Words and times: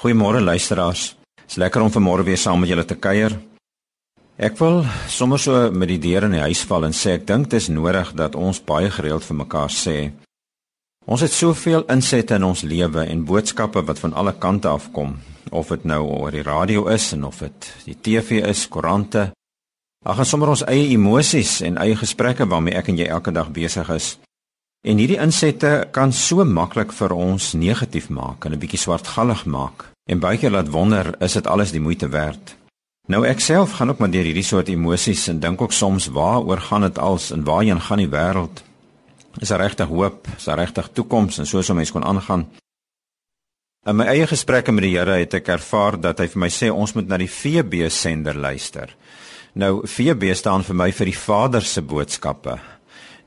Goeiemôre 0.00 0.40
luisteraars. 0.40 1.16
Dit 1.36 1.50
is 1.50 1.56
lekker 1.60 1.82
om 1.84 1.90
vanmôre 1.92 2.24
weer 2.24 2.38
saam 2.40 2.62
met 2.62 2.70
julle 2.70 2.86
te 2.88 2.96
kuier. 2.96 3.34
Ek 4.40 4.54
wil 4.56 4.78
sommer 5.12 5.36
so 5.38 5.66
met 5.76 5.90
die 5.90 5.98
deur 6.00 6.24
in 6.24 6.38
die 6.38 6.40
huis 6.40 6.62
val 6.64 6.86
en 6.86 6.96
sê 6.96 7.18
ek 7.18 7.26
dink 7.28 7.50
dit 7.50 7.60
is 7.60 7.68
nodig 7.68 8.14
dat 8.16 8.38
ons 8.38 8.62
baie 8.64 8.88
gereeld 8.88 9.26
vir 9.28 9.36
mekaar 9.42 9.68
sê. 9.68 9.96
Ons 11.04 11.20
het 11.26 11.34
soveel 11.36 11.84
insette 11.92 12.38
in 12.40 12.48
ons 12.48 12.62
lewe 12.64 13.04
en 13.04 13.26
boodskappe 13.28 13.82
wat 13.90 14.00
van 14.00 14.16
alle 14.16 14.32
kante 14.40 14.72
afkom, 14.72 15.18
of 15.52 15.68
dit 15.68 15.84
nou 15.84 16.00
oor 16.16 16.32
die 16.32 16.46
radio 16.48 16.86
is 16.88 17.10
en 17.12 17.28
of 17.28 17.44
dit 17.44 17.70
die 17.84 17.98
TV 18.00 18.40
is, 18.48 18.64
koerante. 18.72 19.28
Ag 20.00 20.24
en 20.24 20.30
sommer 20.32 20.54
ons 20.54 20.64
eie 20.64 20.88
emosies 20.94 21.58
en 21.60 21.76
eie 21.76 22.00
gesprekke 22.00 22.48
waarmee 22.48 22.80
ek 22.80 22.88
en 22.88 23.04
jy 23.04 23.12
elke 23.12 23.36
dag 23.36 23.52
besig 23.52 23.92
is. 23.92 24.14
En 24.80 24.96
hierdie 24.96 25.18
insette 25.20 25.70
kan 25.92 26.12
so 26.16 26.44
maklik 26.48 26.94
vir 26.96 27.12
ons 27.12 27.50
negatief 27.52 28.08
maak 28.08 28.46
en 28.46 28.52
'n 28.52 28.58
bietjie 28.58 28.80
swartgallig 28.80 29.44
maak 29.44 29.90
en 30.08 30.20
baie 30.20 30.38
keer 30.38 30.50
laat 30.50 30.70
wonder 30.72 31.14
is 31.20 31.32
dit 31.32 31.46
alles 31.46 31.70
die 31.70 31.80
moeite 31.80 32.08
werd. 32.08 32.56
Nou 33.06 33.26
ek 33.26 33.40
self 33.40 33.72
gaan 33.72 33.90
ook 33.90 33.98
maar 33.98 34.10
deur 34.10 34.24
hierdie 34.24 34.42
soort 34.42 34.68
emosies 34.68 35.28
en 35.28 35.40
dink 35.40 35.60
ook 35.60 35.72
soms 35.72 36.06
waaroor 36.06 36.60
gaan 36.60 36.80
dit 36.80 36.98
als 36.98 37.30
en 37.30 37.44
waarheen 37.44 37.80
gaan 37.80 37.98
die 37.98 38.08
wêreld? 38.08 38.62
Is 39.38 39.48
daar 39.48 39.60
regtig 39.60 39.88
hoop? 39.88 40.26
Is 40.36 40.44
daar 40.44 40.58
regtig 40.58 40.88
toekoms 40.92 41.38
en 41.38 41.46
soos 41.46 41.68
'n 41.68 41.74
mens 41.74 41.92
kon 41.92 42.04
aangaan? 42.04 42.48
In 43.86 43.96
my 43.96 44.04
eie 44.04 44.26
gesprekke 44.26 44.72
met 44.72 44.82
die 44.82 44.96
Here 44.96 45.18
het 45.18 45.34
ek 45.34 45.48
ervaar 45.48 46.00
dat 46.00 46.18
hy 46.18 46.28
vir 46.28 46.38
my 46.38 46.48
sê 46.48 46.70
ons 46.70 46.92
moet 46.92 47.08
na 47.08 47.16
die 47.16 47.30
VB 47.30 47.90
sender 47.90 48.34
luister. 48.34 48.96
Nou 49.52 49.86
VB 49.86 50.34
staan 50.34 50.64
vir 50.64 50.74
my 50.74 50.92
vir 50.92 51.06
die 51.06 51.18
Vader 51.18 51.62
se 51.62 51.82
boodskappe 51.82 52.58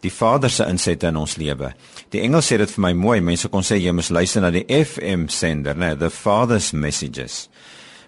die 0.04 0.12
Vader 0.12 0.52
se 0.52 0.66
insette 0.68 1.08
in 1.08 1.20
ons 1.20 1.38
lewe. 1.40 1.72
Die 2.12 2.22
Engels 2.24 2.50
sê 2.52 2.60
dit 2.60 2.72
vir 2.76 2.84
my 2.86 2.94
mooi. 2.98 3.20
Mense 3.24 3.50
kon 3.52 3.66
sê 3.66 3.80
jy 3.80 3.94
moet 3.96 4.12
luister 4.12 4.44
na 4.44 4.52
die 4.54 4.66
FM 4.68 5.30
sender, 5.32 5.78
né, 5.80 5.94
the 6.00 6.12
Father's 6.12 6.74
messages. 6.74 7.48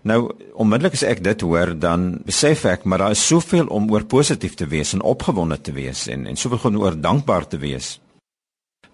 Nou, 0.05 0.27
onmiddellik 0.61 0.93
as 0.99 1.05
ek 1.07 1.23
dit 1.25 1.41
hoor, 1.41 1.71
dan 1.81 2.19
besef 2.27 2.67
ek 2.69 2.83
maar 2.85 3.01
daar 3.01 3.15
is 3.15 3.23
soveel 3.25 3.71
om 3.73 3.87
oor 3.93 4.05
positief 4.05 4.53
te 4.59 4.67
wees 4.69 4.93
en 4.93 5.01
opgewonde 5.01 5.57
te 5.65 5.73
wees 5.73 6.05
en 6.13 6.27
en 6.29 6.37
soveel 6.37 6.69
om 6.69 6.83
oor 6.83 6.99
dankbaar 6.99 7.47
te 7.49 7.57
wees. 7.61 7.95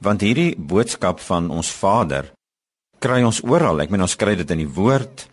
Want 0.01 0.23
hierdie 0.23 0.53
boodskap 0.55 1.19
van 1.25 1.51
ons 1.51 1.73
Vader 1.81 2.31
kry 3.03 3.19
ons 3.25 3.41
oral. 3.43 3.81
Ek 3.83 3.91
meen 3.91 4.05
ons 4.05 4.15
kry 4.15 4.37
dit 4.39 4.55
in 4.55 4.63
die 4.63 4.71
woord 4.71 5.25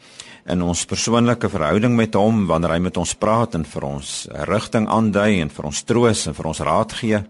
in 0.49 0.65
ons 0.65 0.87
persoonlike 0.89 1.51
verhouding 1.53 1.95
met 1.95 2.17
hom 2.17 2.47
wanneer 2.49 2.75
hy 2.75 2.83
met 2.89 2.99
ons 2.99 3.15
praat 3.21 3.55
en 3.55 3.67
vir 3.69 3.85
ons 3.87 4.13
rigting 4.49 4.89
aandui 4.89 5.43
en 5.43 5.53
vir 5.53 5.69
ons 5.69 5.83
troos 5.85 6.27
en 6.27 6.37
vir 6.37 6.49
ons 6.49 6.63
raad 6.65 6.95
gee 6.97 7.21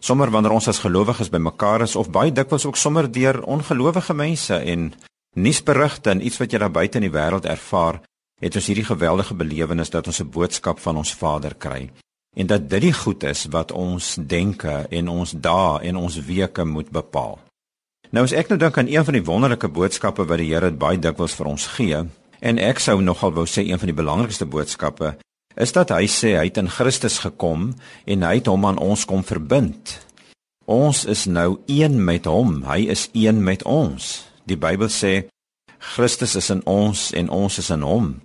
sommer 0.00 0.30
wanneer 0.30 0.56
ons 0.56 0.68
as 0.68 0.80
gelowiges 0.82 1.30
bymekaar 1.30 1.84
is 1.86 1.96
of 1.96 2.10
baie 2.10 2.32
dikwels 2.32 2.66
ook 2.66 2.76
sommer 2.76 3.08
deur 3.12 3.42
ongelowige 3.44 4.14
mense 4.14 4.56
en 4.56 4.92
nuusberigte 5.36 6.10
en 6.10 6.24
iets 6.26 6.40
wat 6.40 6.52
jy 6.52 6.58
daar 6.58 6.72
buite 6.74 6.98
in 6.98 7.06
die 7.06 7.14
wêreld 7.14 7.46
ervaar, 7.46 8.00
het 8.40 8.56
ons 8.56 8.66
hierdie 8.66 8.88
geweldige 8.88 9.34
belewenis 9.36 9.90
dat 9.90 10.06
ons 10.06 10.20
'n 10.20 10.30
boodskap 10.30 10.78
van 10.78 10.96
ons 10.96 11.14
Vader 11.14 11.54
kry 11.54 11.90
en 12.36 12.46
dat 12.46 12.68
dit 12.70 12.82
die 12.82 12.92
goed 12.92 13.22
is 13.22 13.46
wat 13.50 13.72
ons 13.72 14.16
denke 14.20 14.86
en 14.90 15.08
ons 15.08 15.32
dae 15.32 15.80
en 15.82 15.96
ons 15.96 16.16
weke 16.26 16.64
moet 16.64 16.90
bepaal. 16.90 17.38
Nou 18.10 18.24
as 18.24 18.32
ek 18.32 18.48
nou 18.48 18.58
dink 18.58 18.78
aan 18.78 18.88
een 18.88 19.04
van 19.04 19.14
die 19.14 19.24
wonderlike 19.24 19.68
boodskappe 19.68 20.24
wat 20.24 20.38
die 20.38 20.54
Here 20.54 20.70
baie 20.70 20.98
dikwels 20.98 21.34
vir 21.34 21.46
ons 21.46 21.66
gee, 21.66 22.06
en 22.40 22.58
ek 22.58 22.78
sou 22.78 23.00
nogal 23.00 23.32
wou 23.32 23.46
sê 23.46 23.66
een 23.66 23.78
van 23.78 23.86
die 23.86 23.96
belangrikste 24.02 24.46
boodskappe 24.46 25.16
is 25.56 25.72
dat 25.72 25.90
hy 25.90 26.06
sê 26.06 26.36
hy 26.38 26.46
het 26.48 26.60
in 26.60 26.70
Christus 26.70 27.18
gekom 27.24 27.74
en 28.06 28.22
hy 28.22 28.34
het 28.38 28.50
hom 28.50 28.66
aan 28.66 28.78
ons 28.78 29.04
kom 29.08 29.24
verbind. 29.26 29.98
Ons 30.70 31.04
is 31.04 31.26
nou 31.26 31.58
een 31.66 31.98
met 32.04 32.28
hom, 32.30 32.62
hy 32.68 32.86
is 32.92 33.08
een 33.12 33.42
met 33.44 33.64
ons. 33.66 34.26
Die 34.46 34.58
Bybel 34.58 34.90
sê 34.92 35.26
Christus 35.94 36.36
is 36.36 36.50
in 36.52 36.62
ons 36.68 37.10
en 37.16 37.30
ons 37.32 37.58
is 37.58 37.70
in 37.74 37.82
hom. 37.82 38.20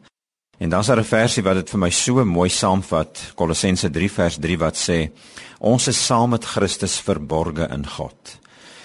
En 0.59 0.69
dan's 0.69 0.87
daar 0.87 0.99
'n 0.99 1.03
versie 1.03 1.43
wat 1.43 1.55
dit 1.55 1.69
vir 1.69 1.79
my 1.79 1.89
so 1.89 2.25
mooi 2.25 2.49
saamvat, 2.49 3.33
Kolossense 3.35 3.89
3 3.89 4.11
vers 4.11 4.37
3 4.37 4.57
wat 4.57 4.75
sê 4.75 5.11
ons 5.59 5.87
is 5.87 6.05
saam 6.05 6.29
met 6.29 6.45
Christus 6.45 6.99
verborge 6.99 7.67
in 7.71 7.87
God. 7.87 8.39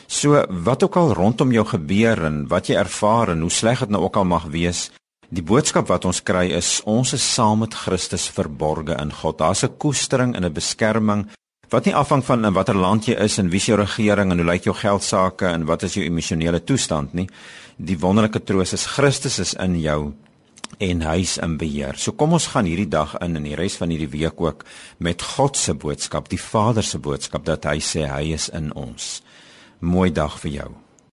So 0.07 0.45
wat 0.49 0.83
ook 0.83 0.97
al 0.97 1.13
rondom 1.15 1.53
jou 1.53 1.67
gebeur 1.67 2.25
en 2.25 2.49
wat 2.49 2.67
jy 2.67 2.75
ervaar 2.75 3.29
en 3.29 3.41
hoe 3.41 3.51
sleg 3.51 3.79
dit 3.79 3.89
nou 3.89 4.03
ook 4.03 4.17
al 4.17 4.25
mag 4.25 4.45
wees, 4.45 4.91
Die 5.31 5.45
boodskap 5.47 5.87
wat 5.87 6.09
ons 6.09 6.19
kry 6.27 6.49
is 6.57 6.81
ons 6.91 7.13
is 7.15 7.23
saam 7.23 7.61
met 7.63 7.75
Christus 7.85 8.25
verborge 8.35 8.97
in 8.99 9.13
God. 9.15 9.39
Daar's 9.39 9.63
'n 9.63 9.77
koestering 9.79 10.35
en 10.35 10.45
'n 10.45 10.53
beskerming 10.53 11.29
wat 11.71 11.85
nie 11.85 11.95
afhang 11.95 12.25
van 12.25 12.45
in 12.45 12.53
watter 12.53 12.75
land 12.75 13.07
jy 13.07 13.15
is 13.15 13.39
en 13.39 13.51
wie 13.51 13.61
se 13.61 13.77
regering 13.77 14.33
en 14.33 14.39
hoe 14.39 14.47
lyk 14.47 14.65
jou 14.65 14.75
geld 14.75 15.03
sake 15.03 15.47
en 15.47 15.67
wat 15.67 15.83
is 15.83 15.95
jou 15.95 16.05
emosionele 16.05 16.65
toestand 16.65 17.15
nie. 17.15 17.29
Die 17.77 17.99
wonderlike 17.99 18.45
troos 18.45 18.73
is 18.73 18.87
Christus 18.87 19.39
is 19.39 19.55
in 19.55 19.81
jou 19.81 20.15
en 20.79 21.01
hy's 21.01 21.39
in 21.39 21.57
beheer. 21.57 21.97
So 21.97 22.13
kom 22.13 22.33
ons 22.33 22.47
gaan 22.47 22.65
hierdie 22.65 22.89
dag 22.89 23.15
in 23.21 23.37
en 23.37 23.43
die 23.43 23.55
res 23.55 23.77
van 23.77 23.91
hierdie 23.91 24.11
week 24.11 24.41
ook 24.41 24.65
met 24.99 25.23
God 25.23 25.57
se 25.57 25.75
boodskap, 25.75 26.29
die 26.29 26.41
Vader 26.41 26.83
se 26.83 26.99
boodskap 26.99 27.45
dat 27.45 27.65
hy 27.65 27.79
sê 27.79 28.09
hy 28.09 28.33
is 28.33 28.49
in 28.49 28.73
ons. 28.75 29.23
Mooi 29.79 30.11
dag 30.11 30.41
vir 30.41 30.51
jou. 30.51 30.90